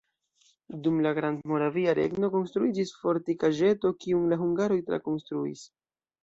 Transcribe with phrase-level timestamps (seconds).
[0.85, 5.63] Dum la Grandmoravia regno konstruiĝis fortikaĵeto, kiun la hungaroj trakonstruis.